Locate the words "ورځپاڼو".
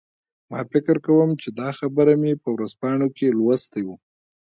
2.55-3.07